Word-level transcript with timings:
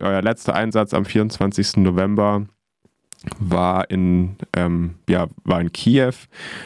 euer 0.00 0.22
letzter 0.22 0.54
Einsatz 0.54 0.94
am 0.94 1.04
24. 1.04 1.78
November 1.78 2.46
war 3.38 3.90
in, 3.90 4.36
ähm, 4.54 4.94
ja, 5.08 5.26
war 5.44 5.60
in 5.60 5.72
Kiew. 5.72 6.14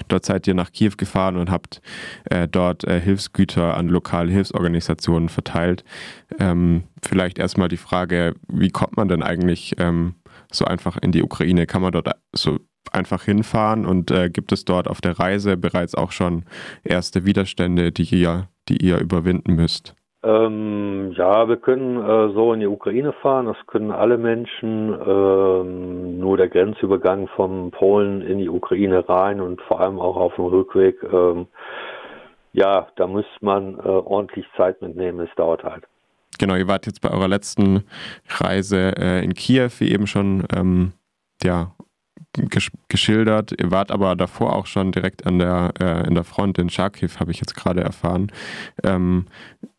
Dort 0.09 0.25
seid 0.25 0.47
ihr 0.47 0.55
nach 0.55 0.73
Kiew 0.73 0.93
gefahren 0.97 1.37
und 1.37 1.51
habt 1.51 1.81
äh, 2.25 2.47
dort 2.47 2.85
äh, 2.85 3.01
Hilfsgüter 3.01 3.77
an 3.77 3.89
lokale 3.89 4.31
Hilfsorganisationen 4.31 5.29
verteilt. 5.29 5.85
Ähm, 6.39 6.85
vielleicht 7.03 7.39
erstmal 7.39 7.69
die 7.69 7.77
Frage, 7.77 8.35
wie 8.49 8.71
kommt 8.71 8.97
man 8.97 9.09
denn 9.09 9.23
eigentlich 9.23 9.75
ähm, 9.79 10.15
so 10.51 10.65
einfach 10.65 10.99
in 10.99 11.13
die 11.13 11.23
Ukraine? 11.23 11.67
Kann 11.67 11.83
man 11.83 11.93
dort 11.93 12.11
so 12.35 12.59
einfach 12.91 13.25
hinfahren 13.25 13.87
und 13.87 14.11
äh, 14.11 14.29
gibt 14.29 14.53
es 14.53 14.65
dort 14.65 14.89
auf 14.89 15.01
der 15.01 15.19
Reise 15.19 15.57
bereits 15.57 15.95
auch 15.95 16.13
schon 16.13 16.45
erste 16.85 17.25
Widerstände, 17.25 17.93
die 17.93 18.05
ihr, 18.05 18.49
die 18.69 18.85
ihr 18.85 18.99
überwinden 18.99 19.55
müsst? 19.55 19.95
Ähm, 20.25 21.13
ja, 21.17 21.49
wir 21.49 21.57
können 21.57 21.99
äh, 21.99 22.33
so 22.33 22.53
in 22.53 22.61
die 22.61 22.67
Ukraine 22.67 23.13
fahren, 23.13 23.47
das 23.47 23.57
können 23.67 23.91
alle 23.91 24.19
Menschen. 24.19 24.95
Ähm, 25.05 26.19
nur 26.21 26.37
der 26.37 26.49
Grenzübergang 26.49 27.27
von 27.29 27.73
Polen 27.73 28.23
in 28.23 28.39
die 28.39 28.49
Ukraine 28.49 29.09
rein 29.09 29.41
und 29.41 29.61
vor 29.63 29.81
allem 29.81 29.99
auch 29.99 30.17
auf 30.17 30.37
dem 30.37 30.45
Rückweg, 30.45 31.03
ähm, 31.03 31.49
ja, 32.53 32.87
da 32.97 33.07
muss 33.07 33.25
man 33.41 33.79
äh, 33.79 33.83
ordentlich 33.83 34.47
Zeit 34.57 34.81
mitnehmen, 34.81 35.21
es 35.21 35.35
dauert 35.37 35.65
halt. 35.65 35.85
Genau, 36.39 36.55
ihr 36.55 36.69
wart 36.69 36.87
jetzt 36.87 37.01
bei 37.01 37.11
eurer 37.11 37.29
letzten 37.29 37.85
Reise 38.29 38.95
äh, 38.97 39.25
in 39.25 39.35
Kiew, 39.35 39.71
wie 39.79 39.93
eben 39.93 40.07
schon 40.07 40.45
ähm, 40.55 40.93
ja, 41.43 41.73
gesch 42.33 42.71
geschildert. 42.89 43.53
Ihr 43.61 43.71
wart 43.71 43.91
aber 43.91 44.17
davor 44.17 44.55
auch 44.55 44.67
schon 44.67 44.93
direkt 44.93 45.27
an 45.27 45.39
der, 45.39 45.73
äh, 45.81 46.07
in 46.07 46.15
der 46.15 46.25
Front 46.25 46.59
in 46.59 46.71
Charkiw, 46.71 47.11
habe 47.19 47.31
ich 47.31 47.39
jetzt 47.39 47.55
gerade 47.55 47.83
erfahren. 47.83 48.31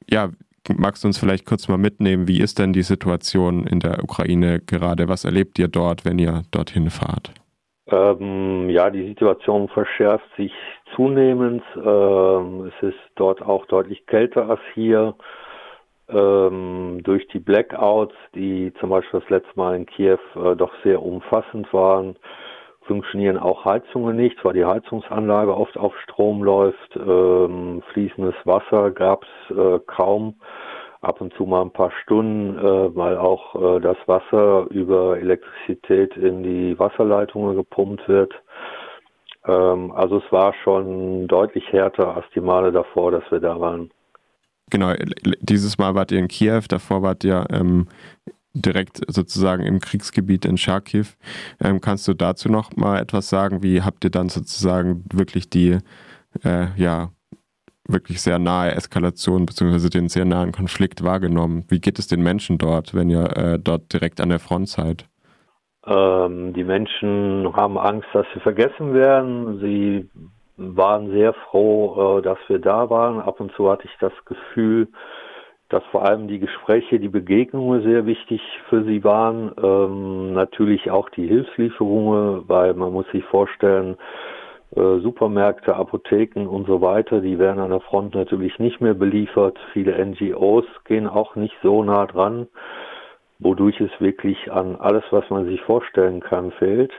Ja, 0.09 0.29
magst 0.75 1.03
du 1.03 1.07
uns 1.07 1.17
vielleicht 1.17 1.45
kurz 1.45 1.67
mal 1.67 1.77
mitnehmen, 1.77 2.27
wie 2.27 2.41
ist 2.41 2.59
denn 2.59 2.73
die 2.73 2.83
Situation 2.83 3.67
in 3.67 3.79
der 3.79 4.03
Ukraine 4.03 4.59
gerade? 4.59 5.09
Was 5.09 5.25
erlebt 5.25 5.59
ihr 5.59 5.67
dort, 5.67 6.05
wenn 6.05 6.19
ihr 6.19 6.43
dorthin 6.51 6.89
fahrt? 6.89 7.31
Ähm, 7.87 8.69
ja, 8.69 8.89
die 8.89 9.07
Situation 9.07 9.67
verschärft 9.67 10.25
sich 10.37 10.53
zunehmend. 10.95 11.63
Ähm, 11.75 12.67
es 12.67 12.89
ist 12.89 12.99
dort 13.15 13.41
auch 13.41 13.65
deutlich 13.65 14.05
kälter 14.05 14.49
als 14.49 14.61
hier. 14.73 15.15
Ähm, 16.09 16.99
durch 17.03 17.27
die 17.29 17.39
Blackouts, 17.39 18.15
die 18.35 18.73
zum 18.79 18.89
Beispiel 18.89 19.19
das 19.19 19.29
letzte 19.29 19.51
Mal 19.55 19.75
in 19.75 19.85
Kiew 19.85 20.17
äh, 20.35 20.55
doch 20.55 20.71
sehr 20.83 21.01
umfassend 21.01 21.71
waren, 21.73 22.15
funktionieren 22.85 23.37
auch 23.37 23.65
Heizungen 23.65 24.15
nicht, 24.15 24.43
weil 24.43 24.53
die 24.53 24.65
Heizungsanlage 24.65 25.55
oft 25.55 25.77
auf 25.77 25.93
Strom 26.03 26.43
läuft. 26.43 26.95
Ähm, 26.95 27.81
fließendes 27.93 28.35
Wasser 28.45 28.91
gab 28.91 29.23
es 29.23 29.57
äh, 29.57 29.79
kaum. 29.85 30.35
Ab 31.01 31.19
und 31.19 31.33
zu 31.33 31.45
mal 31.45 31.61
ein 31.61 31.73
paar 31.73 31.91
Stunden, 32.03 32.57
äh, 32.57 32.95
weil 32.95 33.17
auch 33.17 33.55
äh, 33.55 33.81
das 33.81 33.97
Wasser 34.05 34.67
über 34.69 35.17
Elektrizität 35.17 36.15
in 36.15 36.43
die 36.43 36.79
Wasserleitungen 36.79 37.57
gepumpt 37.57 38.07
wird. 38.07 38.33
Ähm, 39.45 39.91
also 39.91 40.17
es 40.17 40.31
war 40.31 40.53
schon 40.63 41.27
deutlich 41.27 41.71
härter 41.71 42.15
als 42.15 42.25
die 42.33 42.41
Male 42.41 42.71
davor, 42.71 43.11
dass 43.11 43.29
wir 43.31 43.39
da 43.39 43.59
waren. 43.59 43.91
Genau, 44.69 44.93
dieses 45.41 45.77
Mal 45.77 45.93
wart 45.93 46.11
ihr 46.11 46.19
in 46.19 46.29
Kiew, 46.29 46.61
davor 46.69 47.01
wart 47.01 47.23
ihr 47.25 47.45
ähm, 47.51 47.87
direkt 48.53 49.01
sozusagen 49.07 49.63
im 49.63 49.79
Kriegsgebiet 49.79 50.45
in 50.45 50.57
Charkiw. 50.57 51.07
Ähm, 51.59 51.81
kannst 51.81 52.07
du 52.07 52.13
dazu 52.13 52.49
noch 52.49 52.75
mal 52.75 52.99
etwas 52.99 53.29
sagen? 53.29 53.63
Wie 53.63 53.81
habt 53.81 54.03
ihr 54.03 54.11
dann 54.11 54.29
sozusagen 54.29 55.03
wirklich 55.11 55.49
die, 55.49 55.79
äh, 56.43 56.67
ja, 56.75 57.09
wirklich 57.87 58.21
sehr 58.21 58.39
nahe 58.39 58.71
Eskalation 58.71 59.45
bzw. 59.45 59.89
den 59.89 60.07
sehr 60.07 60.25
nahen 60.25 60.51
Konflikt 60.51 61.03
wahrgenommen? 61.03 61.65
Wie 61.67 61.79
geht 61.79 61.99
es 61.99 62.07
den 62.07 62.23
Menschen 62.23 62.57
dort, 62.57 62.93
wenn 62.93 63.09
ihr 63.09 63.35
äh, 63.35 63.59
dort 63.59 63.91
direkt 63.91 64.21
an 64.21 64.29
der 64.29 64.39
Front 64.39 64.69
seid? 64.69 65.05
Ähm, 65.85 66.53
die 66.53 66.63
Menschen 66.63 67.51
haben 67.55 67.77
Angst, 67.77 68.07
dass 68.13 68.25
sie 68.33 68.39
vergessen 68.39 68.93
werden. 68.93 69.59
Sie 69.59 70.09
waren 70.55 71.11
sehr 71.11 71.33
froh, 71.33 72.19
äh, 72.19 72.21
dass 72.21 72.37
wir 72.47 72.59
da 72.59 72.89
waren. 72.89 73.19
Ab 73.19 73.39
und 73.39 73.51
zu 73.53 73.69
hatte 73.69 73.85
ich 73.85 73.97
das 73.99 74.13
Gefühl, 74.25 74.87
dass 75.73 75.83
vor 75.85 76.05
allem 76.05 76.27
die 76.27 76.37
Gespräche, 76.37 76.99
die 76.99 77.09
Begegnungen 77.09 77.81
sehr 77.81 78.05
wichtig 78.05 78.39
für 78.69 78.83
sie 78.83 79.03
waren. 79.03 79.51
Ähm, 79.57 80.33
natürlich 80.33 80.91
auch 80.91 81.09
die 81.09 81.25
Hilfslieferungen, 81.25 82.47
weil 82.47 82.75
man 82.75 82.93
muss 82.93 83.07
sich 83.11 83.25
vorstellen, 83.25 83.97
äh, 84.75 84.99
Supermärkte, 84.99 85.75
Apotheken 85.75 86.45
und 86.45 86.67
so 86.67 86.79
weiter, 86.81 87.21
die 87.21 87.39
werden 87.39 87.59
an 87.59 87.71
der 87.71 87.79
Front 87.79 88.13
natürlich 88.13 88.59
nicht 88.59 88.81
mehr 88.81 88.93
beliefert. 88.93 89.57
Viele 89.73 89.97
NGOs 89.97 90.65
gehen 90.85 91.07
auch 91.07 91.35
nicht 91.35 91.55
so 91.63 91.83
nah 91.83 92.05
dran, 92.05 92.47
wodurch 93.39 93.81
es 93.81 93.91
wirklich 93.99 94.51
an 94.51 94.75
alles, 94.75 95.03
was 95.09 95.27
man 95.31 95.45
sich 95.45 95.61
vorstellen 95.61 96.19
kann, 96.19 96.51
fehlt. 96.51 96.91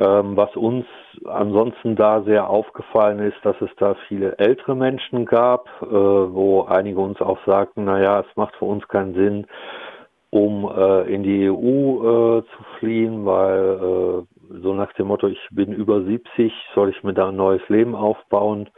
Ähm, 0.00 0.36
was 0.36 0.54
uns 0.54 0.86
ansonsten 1.24 1.96
da 1.96 2.22
sehr 2.22 2.48
aufgefallen 2.48 3.18
ist, 3.18 3.36
dass 3.42 3.60
es 3.60 3.70
da 3.78 3.96
viele 4.06 4.38
ältere 4.38 4.76
Menschen 4.76 5.26
gab, 5.26 5.66
äh, 5.82 5.86
wo 5.86 6.62
einige 6.62 7.00
uns 7.00 7.20
auch 7.20 7.38
sagten, 7.44 7.84
naja, 7.84 8.20
es 8.20 8.36
macht 8.36 8.54
für 8.56 8.66
uns 8.66 8.86
keinen 8.86 9.14
Sinn, 9.14 9.46
um 10.30 10.70
äh, 10.70 11.12
in 11.12 11.24
die 11.24 11.50
EU 11.50 12.38
äh, 12.38 12.42
zu 12.42 12.62
fliehen, 12.78 13.26
weil 13.26 13.80
äh, 14.22 14.60
so 14.62 14.72
nach 14.72 14.92
dem 14.92 15.08
Motto, 15.08 15.26
ich 15.26 15.48
bin 15.50 15.72
über 15.72 16.02
70, 16.02 16.52
soll 16.74 16.90
ich 16.90 17.02
mir 17.02 17.14
da 17.14 17.28
ein 17.30 17.36
neues 17.36 17.66
Leben 17.68 17.94
aufbauen. 17.96 18.68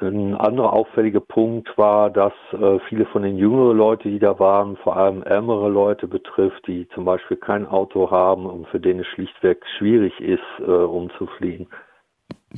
Ein 0.00 0.34
anderer 0.34 0.72
auffälliger 0.72 1.20
Punkt 1.20 1.78
war, 1.78 2.10
dass 2.10 2.32
äh, 2.52 2.80
viele 2.88 3.06
von 3.06 3.22
den 3.22 3.38
jüngeren 3.38 3.76
Leuten, 3.76 4.10
die 4.10 4.18
da 4.18 4.38
waren, 4.40 4.76
vor 4.78 4.96
allem 4.96 5.22
ärmere 5.22 5.68
Leute 5.68 6.08
betrifft, 6.08 6.66
die 6.66 6.88
zum 6.94 7.04
Beispiel 7.04 7.36
kein 7.36 7.64
Auto 7.64 8.10
haben 8.10 8.46
und 8.46 8.66
für 8.68 8.80
denen 8.80 9.00
es 9.00 9.06
schlichtweg 9.06 9.62
schwierig 9.78 10.20
ist, 10.20 10.42
äh, 10.58 10.70
umzufliegen. 10.70 11.68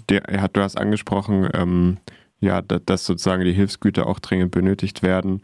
Der, 0.09 0.23
du 0.49 0.61
hast 0.63 0.77
angesprochen, 0.77 1.49
ähm, 1.55 1.99
ja, 2.41 2.63
dass 2.63 3.05
sozusagen 3.05 3.45
die 3.45 3.53
Hilfsgüter 3.53 4.07
auch 4.07 4.19
dringend 4.19 4.51
benötigt 4.51 5.03
werden. 5.03 5.43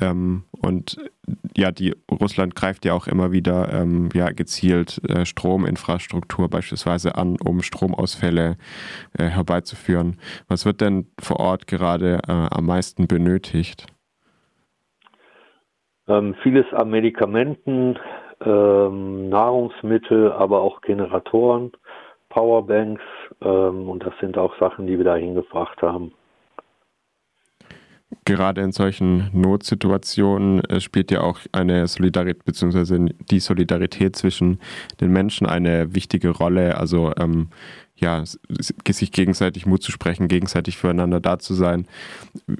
Ähm, 0.00 0.44
und 0.62 0.98
ja, 1.56 1.70
die 1.70 1.94
Russland 2.10 2.54
greift 2.54 2.84
ja 2.84 2.94
auch 2.94 3.06
immer 3.06 3.32
wieder 3.32 3.72
ähm, 3.72 4.08
ja, 4.12 4.30
gezielt 4.30 5.00
äh, 5.08 5.24
Strominfrastruktur 5.24 6.48
beispielsweise 6.48 7.16
an, 7.16 7.36
um 7.44 7.62
Stromausfälle 7.62 8.56
äh, 9.18 9.24
herbeizuführen. 9.24 10.18
Was 10.48 10.66
wird 10.66 10.80
denn 10.80 11.06
vor 11.20 11.40
Ort 11.40 11.66
gerade 11.66 12.20
äh, 12.28 12.32
am 12.50 12.66
meisten 12.66 13.06
benötigt? 13.06 13.86
Ähm, 16.08 16.34
vieles 16.42 16.66
an 16.72 16.90
Medikamenten, 16.90 17.98
ähm, 18.44 19.28
Nahrungsmittel, 19.28 20.32
aber 20.32 20.60
auch 20.60 20.80
Generatoren, 20.82 21.72
Powerbanks 22.28 23.02
ähm, 23.40 23.88
und 23.88 24.04
das 24.04 24.12
sind 24.20 24.36
auch 24.36 24.58
Sachen, 24.58 24.86
die 24.86 24.98
wir 24.98 25.04
da 25.04 25.16
hingebracht 25.16 25.80
haben 25.80 26.12
gerade 28.24 28.60
in 28.62 28.72
solchen 28.72 29.30
Notsituationen 29.32 30.64
äh, 30.64 30.80
spielt 30.80 31.10
ja 31.10 31.20
auch 31.20 31.40
eine 31.52 31.86
Solidarität 31.86 32.44
bzw. 32.44 33.12
die 33.30 33.40
Solidarität 33.40 34.16
zwischen 34.16 34.58
den 35.00 35.12
Menschen 35.12 35.46
eine 35.46 35.94
wichtige 35.94 36.30
Rolle. 36.30 36.76
Also 36.76 37.12
ähm, 37.18 37.48
ja, 37.96 38.24
sich 38.88 39.12
gegenseitig 39.12 39.66
Mut 39.66 39.82
zu 39.82 39.92
sprechen, 39.92 40.28
gegenseitig 40.28 40.76
füreinander 40.76 41.20
da 41.20 41.38
zu 41.38 41.54
sein. 41.54 41.86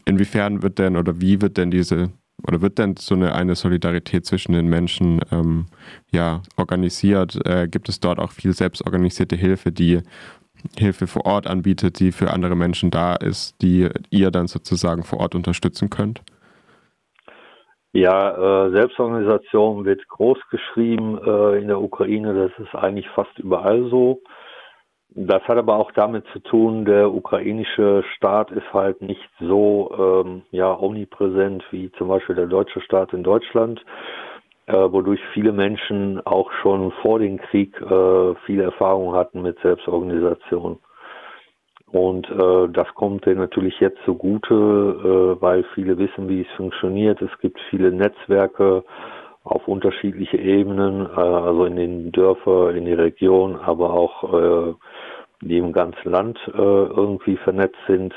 Inwiefern 0.04 0.62
wird 0.62 0.78
denn 0.78 0.96
oder 0.96 1.20
wie 1.20 1.40
wird 1.40 1.56
denn 1.56 1.70
diese 1.70 2.10
oder 2.46 2.60
wird 2.60 2.78
denn 2.78 2.96
so 2.98 3.14
eine, 3.14 3.34
eine 3.34 3.54
Solidarität 3.54 4.26
zwischen 4.26 4.52
den 4.52 4.68
Menschen 4.68 5.20
ähm, 5.32 5.66
ja, 6.10 6.42
organisiert? 6.56 7.44
Äh, 7.46 7.68
gibt 7.68 7.88
es 7.88 8.00
dort 8.00 8.18
auch 8.18 8.32
viel 8.32 8.52
selbstorganisierte 8.52 9.36
Hilfe, 9.36 9.72
die 9.72 10.00
Hilfe 10.78 11.06
vor 11.06 11.26
Ort 11.26 11.46
anbietet, 11.46 12.00
die 12.00 12.12
für 12.12 12.30
andere 12.30 12.56
Menschen 12.56 12.90
da 12.90 13.14
ist, 13.14 13.60
die 13.62 13.88
ihr 14.10 14.30
dann 14.30 14.46
sozusagen 14.46 15.04
vor 15.04 15.20
Ort 15.20 15.34
unterstützen 15.34 15.90
könnt? 15.90 16.22
Ja, 17.92 18.66
äh, 18.66 18.70
Selbstorganisation 18.72 19.84
wird 19.84 20.08
groß 20.08 20.38
geschrieben 20.50 21.16
äh, 21.24 21.60
in 21.60 21.68
der 21.68 21.80
Ukraine. 21.80 22.34
Das 22.34 22.66
ist 22.66 22.74
eigentlich 22.74 23.08
fast 23.10 23.38
überall 23.38 23.88
so. 23.88 24.20
Das 25.10 25.42
hat 25.44 25.58
aber 25.58 25.76
auch 25.76 25.92
damit 25.92 26.24
zu 26.32 26.40
tun, 26.40 26.84
der 26.84 27.14
ukrainische 27.14 28.02
Staat 28.16 28.50
ist 28.50 28.72
halt 28.72 29.00
nicht 29.00 29.30
so 29.38 30.24
ähm, 30.26 30.42
ja, 30.50 30.76
omnipräsent 30.76 31.62
wie 31.70 31.92
zum 31.92 32.08
Beispiel 32.08 32.34
der 32.34 32.46
deutsche 32.46 32.80
Staat 32.80 33.12
in 33.12 33.22
Deutschland 33.22 33.80
wodurch 34.66 35.20
viele 35.32 35.52
Menschen 35.52 36.24
auch 36.26 36.50
schon 36.62 36.92
vor 37.02 37.18
dem 37.18 37.38
Krieg 37.38 37.80
äh, 37.80 38.34
viel 38.46 38.60
Erfahrung 38.60 39.14
hatten 39.14 39.42
mit 39.42 39.58
Selbstorganisation. 39.60 40.78
Und 41.94 42.28
äh, 42.28 42.68
das 42.72 42.88
kommt 42.94 43.24
denen 43.24 43.38
natürlich 43.38 43.78
jetzt 43.78 43.98
zugute, 44.04 44.54
äh, 44.54 45.40
weil 45.40 45.64
viele 45.74 45.96
wissen, 45.96 46.28
wie 46.28 46.40
es 46.40 46.56
funktioniert. 46.56 47.22
Es 47.22 47.30
gibt 47.40 47.60
viele 47.70 47.92
Netzwerke 47.92 48.82
auf 49.44 49.68
unterschiedliche 49.68 50.38
Ebenen, 50.38 51.06
äh, 51.06 51.20
also 51.20 51.66
in 51.66 51.76
den 51.76 52.10
Dörfern, 52.10 52.74
in 52.74 52.86
die 52.86 52.94
Region, 52.94 53.56
aber 53.56 53.90
auch 53.90 54.24
äh, 54.34 54.74
die 55.42 55.58
im 55.58 55.72
ganzen 55.72 56.10
Land 56.10 56.36
äh, 56.48 56.58
irgendwie 56.58 57.36
vernetzt 57.36 57.78
sind. 57.86 58.12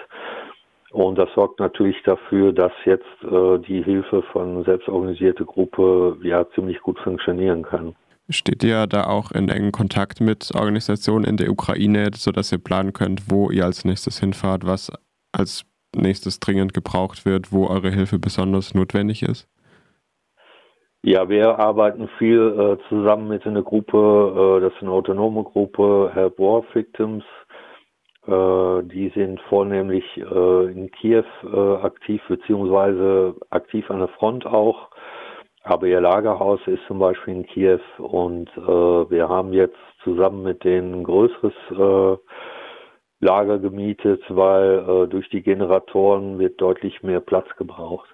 Und 0.98 1.16
das 1.20 1.30
sorgt 1.36 1.60
natürlich 1.60 2.02
dafür, 2.06 2.52
dass 2.52 2.72
jetzt 2.86 3.06
äh, 3.22 3.60
die 3.60 3.84
Hilfe 3.84 4.24
von 4.32 4.64
selbstorganisierte 4.64 5.46
Gruppe 5.46 6.18
ja 6.24 6.44
ziemlich 6.56 6.82
gut 6.82 6.98
funktionieren 6.98 7.62
kann. 7.62 7.94
Steht 8.30 8.64
ihr 8.64 8.88
da 8.88 9.06
auch 9.06 9.30
in 9.32 9.48
engen 9.50 9.72
Kontakt 9.72 10.22
mit 10.22 10.50
Organisationen 10.56 11.24
in 11.24 11.38
der 11.38 11.52
Ukraine, 11.52 12.10
sodass 12.16 12.52
ihr 12.52 12.58
planen 12.58 12.94
könnt, 12.94 13.30
wo 13.30 13.52
ihr 13.52 13.66
als 13.66 13.86
nächstes 13.86 14.20
hinfahrt, 14.20 14.66
was 14.66 14.92
als 15.32 15.68
nächstes 15.96 16.40
dringend 16.40 16.74
gebraucht 16.74 17.28
wird, 17.28 17.54
wo 17.54 17.68
eure 17.68 17.92
Hilfe 17.92 18.18
besonders 18.18 18.74
notwendig 18.74 19.22
ist? 19.22 19.48
Ja, 21.04 21.30
wir 21.30 21.60
arbeiten 21.60 22.10
viel 22.18 22.40
äh, 22.60 22.90
zusammen 22.90 23.28
mit 23.28 23.46
einer 23.46 23.62
Gruppe, 23.62 24.58
äh, 24.58 24.62
das 24.62 24.74
ist 24.74 24.82
eine 24.82 24.92
autonome 24.92 25.44
Gruppe, 25.44 26.10
Help 26.16 26.40
War 26.40 26.64
Victims. 26.74 27.24
Äh, 28.28 28.84
die 28.84 29.10
sind 29.16 29.40
vornehmlich 29.48 30.04
äh, 30.18 30.72
in 30.72 30.87
Kiew 31.08 31.24
äh, 31.44 31.86
aktiv, 31.86 32.22
beziehungsweise 32.28 33.36
aktiv 33.50 33.90
an 33.90 34.00
der 34.00 34.08
Front 34.10 34.46
auch. 34.46 34.90
Aber 35.64 35.88
ihr 35.88 36.02
Lagerhaus 36.02 36.60
ist 36.66 36.82
zum 36.88 37.00
Beispiel 37.00 37.36
in 37.36 37.46
Kiew 37.46 37.80
und 37.98 38.50
äh, 38.58 38.62
wir 39.10 39.28
haben 39.30 39.54
jetzt 39.54 39.78
zusammen 40.04 40.44
mit 40.44 40.64
denen 40.64 41.02
ein 41.02 41.04
größeres 41.04 42.20
Lager 43.20 43.58
gemietet, 43.58 44.24
weil 44.30 45.08
durch 45.08 45.28
die 45.30 45.42
Generatoren 45.42 46.40
wird 46.40 46.62
deutlich 46.62 47.02
mehr 47.04 47.20
Platz 47.20 47.48
gebraucht. 47.58 48.08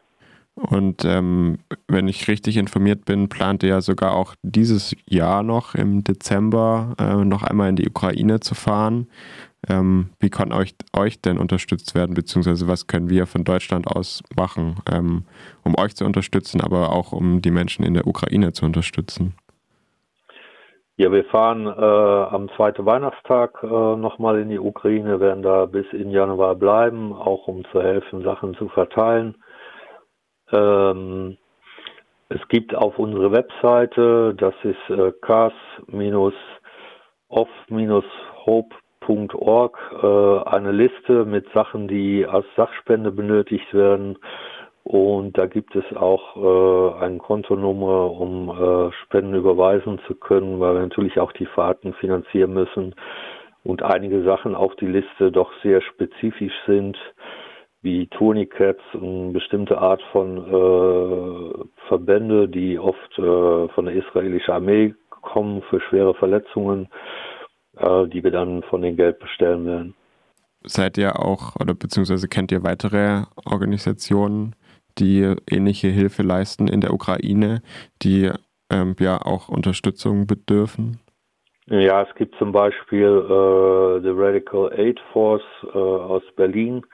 Und 0.56 1.04
ähm, 1.04 1.60
wenn 1.88 2.07
ich 2.07 2.28
richtig 2.28 2.57
informiert 2.57 3.06
bin, 3.06 3.28
plant 3.28 3.63
ihr 3.63 3.69
ja 3.69 3.81
sogar 3.81 4.13
auch 4.13 4.36
dieses 4.44 4.96
Jahr 5.10 5.42
noch 5.42 5.74
im 5.74 6.04
Dezember 6.04 6.96
äh, 7.00 7.25
noch 7.25 7.44
einmal 7.44 7.69
in 7.69 7.75
die 7.75 7.88
Ukraine 7.88 8.39
zu 8.39 8.54
fahren. 8.54 9.07
Ähm, 9.69 10.10
wie 10.19 10.30
kann 10.30 10.51
euch, 10.51 10.75
euch 10.95 11.21
denn 11.21 11.38
unterstützt 11.38 11.95
werden, 11.95 12.15
beziehungsweise 12.15 12.68
was 12.68 12.88
können 12.88 13.10
wir 13.10 13.27
von 13.27 13.44
Deutschland 13.44 13.88
aus 13.88 14.21
machen, 14.36 14.75
ähm, 14.92 15.24
um 15.63 15.75
euch 15.77 15.95
zu 15.95 16.06
unterstützen, 16.06 16.60
aber 16.62 16.92
auch 16.92 17.13
um 17.13 17.42
die 17.42 17.51
Menschen 17.51 17.86
in 17.86 17.94
der 17.94 18.06
Ukraine 18.06 18.51
zu 18.51 18.65
unterstützen? 18.65 19.36
Ja, 20.95 21.12
wir 21.12 21.25
fahren 21.25 21.65
äh, 21.65 21.71
am 22.36 22.50
zweiten 22.56 22.86
Weihnachtstag 22.86 23.63
äh, 23.63 23.68
nochmal 23.68 24.39
in 24.39 24.50
die 24.50 24.60
Ukraine, 24.60 25.19
werden 25.19 25.42
da 25.42 25.65
bis 25.65 25.86
in 25.92 26.12
Januar 26.12 26.54
bleiben, 26.56 27.13
auch 27.13 27.48
um 27.48 27.65
zu 27.71 27.81
helfen, 27.81 28.21
Sachen 28.24 28.54
zu 28.56 28.69
verteilen. 28.69 29.36
Ähm, 30.51 31.38
es 32.30 32.48
gibt 32.50 32.75
auf 32.75 33.00
unserer 33.00 33.31
Webseite, 33.31 34.36
das 34.36 34.54
ist 34.63 34.89
äh, 34.89 35.13
cas-off-hope.org, 39.03 39.77
äh, 40.01 40.50
eine 40.50 40.71
Liste 40.71 41.25
mit 41.25 41.45
Sachen, 41.53 41.88
die 41.88 42.25
als 42.25 42.45
Sachspende 42.55 43.11
benötigt 43.11 43.73
werden. 43.73 44.17
Und 44.83 45.38
da 45.38 45.45
gibt 45.45 45.75
es 45.75 45.85
auch 45.95 46.35
äh, 46.35 47.03
eine 47.03 47.17
Kontonummer, 47.17 48.11
um 48.11 48.50
äh, 48.50 48.91
Spenden 49.03 49.33
überweisen 49.35 50.00
zu 50.07 50.15
können, 50.15 50.59
weil 50.59 50.75
wir 50.75 50.81
natürlich 50.81 51.19
auch 51.19 51.31
die 51.31 51.45
Fahrten 51.45 51.94
finanzieren 51.94 52.53
müssen 52.53 52.94
und 53.63 53.81
einige 53.81 54.23
Sachen 54.23 54.55
auf 54.55 54.75
die 54.75 54.88
Liste 54.88 55.31
doch 55.31 55.51
sehr 55.63 55.81
spezifisch 55.81 56.53
sind 56.67 56.97
wie 57.81 58.07
Tourniquets, 58.07 58.81
eine 58.94 59.31
bestimmte 59.31 59.77
Art 59.77 60.01
von 60.11 60.38
äh, 60.38 61.88
Verbände, 61.88 62.47
die 62.47 62.79
oft 62.79 63.19
äh, 63.19 63.67
von 63.69 63.85
der 63.85 63.95
israelischen 63.95 64.53
Armee 64.53 64.95
kommen 65.09 65.61
für 65.69 65.79
schwere 65.81 66.13
Verletzungen, 66.13 66.88
äh, 67.78 68.08
die 68.08 68.24
wir 68.24 68.31
dann 68.31 68.64
von 68.64 68.81
den 68.81 68.96
Geld 68.96 69.20
bestellen 69.20 69.66
werden. 69.66 69.96
Seid 70.66 70.98
ihr 70.98 71.20
auch 71.20 71.56
oder 71.60 71.74
beziehungsweise 71.74 72.28
kennt 72.28 72.52
ihr 72.52 72.64
weitere 72.64 73.24
Organisationen, 73.46 74.56
die 74.98 75.36
ähnliche 75.50 75.88
Hilfe 75.88 76.24
leisten 76.24 76.68
in 76.68 76.81
der 76.81 76.94
Ukraine, 76.94 77.62
die 78.02 78.31
ähm, 78.72 78.96
ja 79.00 79.18
auch 79.22 79.50
Unterstützung 79.50 80.25
bedürfen? 80.28 81.00
Ja, 81.68 82.04
es 82.04 82.14
gibt 82.16 82.36
zum 82.36 82.52
Beispiel 82.52 83.08
äh, 83.08 84.02
The 84.02 84.10
Radical 84.10 84.72
Aid 84.74 85.00
Force 85.12 85.44
äh, 85.74 85.78
aus 85.78 86.24
Berlin, 86.36 86.86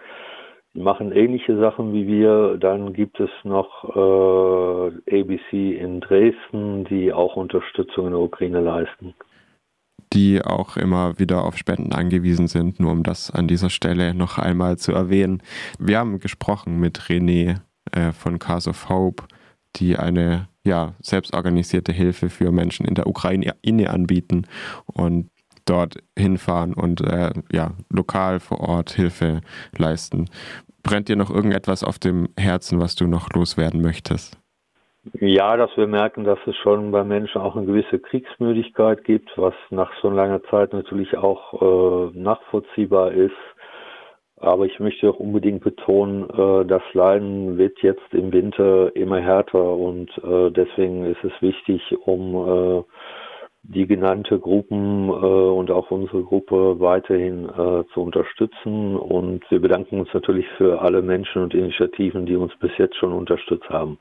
die 0.73 0.81
machen 0.81 1.11
ähnliche 1.11 1.57
Sachen 1.57 1.93
wie 1.93 2.07
wir. 2.07 2.57
Dann 2.57 2.93
gibt 2.93 3.19
es 3.19 3.31
noch 3.43 3.83
äh, 3.95 5.19
ABC 5.19 5.75
in 5.75 5.99
Dresden, 5.99 6.85
die 6.85 7.11
auch 7.11 7.35
Unterstützung 7.35 8.05
in 8.05 8.11
der 8.11 8.21
Ukraine 8.21 8.61
leisten. 8.61 9.15
Die 10.13 10.43
auch 10.43 10.77
immer 10.77 11.19
wieder 11.19 11.43
auf 11.43 11.57
Spenden 11.57 11.93
angewiesen 11.93 12.47
sind, 12.47 12.79
nur 12.79 12.91
um 12.91 13.03
das 13.03 13.29
an 13.29 13.47
dieser 13.47 13.69
Stelle 13.69 14.13
noch 14.13 14.39
einmal 14.39 14.77
zu 14.77 14.91
erwähnen. 14.91 15.43
Wir 15.77 15.99
haben 15.99 16.19
gesprochen 16.19 16.79
mit 16.79 16.99
René 17.01 17.61
äh, 17.91 18.11
von 18.11 18.39
Cars 18.39 18.67
of 18.67 18.89
Hope, 18.89 19.25
die 19.75 19.97
eine 19.97 20.47
ja, 20.63 20.95
selbstorganisierte 20.99 21.91
Hilfe 21.91 22.29
für 22.29 22.51
Menschen 22.51 22.85
in 22.85 22.95
der 22.95 23.07
Ukraine 23.07 23.55
anbieten. 23.89 24.47
Und 24.85 25.29
dort 25.69 25.97
hinfahren 26.17 26.73
und 26.73 27.01
äh, 27.01 27.31
ja, 27.51 27.73
lokal 27.89 28.39
vor 28.39 28.59
Ort 28.61 28.91
Hilfe 28.91 29.41
leisten. 29.77 30.29
Brennt 30.81 31.09
dir 31.09 31.15
noch 31.15 31.29
irgendetwas 31.29 31.83
auf 31.83 31.99
dem 31.99 32.29
Herzen, 32.37 32.79
was 32.79 32.95
du 32.95 33.05
noch 33.07 33.29
loswerden 33.33 33.81
möchtest? 33.81 34.38
Ja, 35.13 35.55
dass 35.55 35.75
wir 35.77 35.87
merken, 35.87 36.25
dass 36.25 36.39
es 36.45 36.55
schon 36.57 36.91
bei 36.91 37.03
Menschen 37.03 37.41
auch 37.41 37.55
eine 37.55 37.65
gewisse 37.65 37.99
Kriegsmüdigkeit 37.99 39.03
gibt, 39.05 39.29
was 39.37 39.53
nach 39.69 39.91
so 40.01 40.09
langer 40.09 40.43
Zeit 40.43 40.73
natürlich 40.73 41.17
auch 41.17 41.61
äh, 41.61 42.17
nachvollziehbar 42.17 43.11
ist. 43.13 43.31
Aber 44.35 44.65
ich 44.65 44.79
möchte 44.79 45.09
auch 45.09 45.19
unbedingt 45.19 45.63
betonen, 45.63 46.29
äh, 46.29 46.65
das 46.65 46.83
Leiden 46.93 47.57
wird 47.57 47.79
jetzt 47.81 48.13
im 48.13 48.33
Winter 48.33 48.93
immer 48.95 49.19
härter 49.19 49.73
und 49.73 50.09
äh, 50.17 50.51
deswegen 50.51 51.05
ist 51.05 51.23
es 51.23 51.41
wichtig, 51.41 51.81
um 52.05 52.79
äh, 52.79 52.83
die 53.63 53.87
genannte 53.87 54.39
Gruppen 54.39 55.09
äh, 55.09 55.11
und 55.11 55.71
auch 55.71 55.91
unsere 55.91 56.23
Gruppe 56.23 56.79
weiterhin 56.79 57.45
äh, 57.49 57.83
zu 57.93 58.01
unterstützen. 58.01 58.95
Und 58.97 59.49
wir 59.49 59.61
bedanken 59.61 59.99
uns 59.99 60.13
natürlich 60.13 60.47
für 60.57 60.81
alle 60.81 61.01
Menschen 61.01 61.43
und 61.43 61.53
Initiativen, 61.53 62.25
die 62.25 62.35
uns 62.35 62.53
bis 62.59 62.71
jetzt 62.77 62.95
schon 62.97 63.13
unterstützt 63.13 63.69
haben. 63.69 63.99